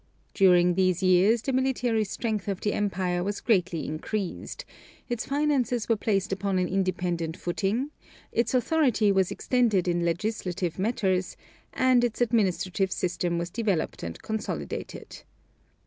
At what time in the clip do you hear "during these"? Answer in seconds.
0.33-1.03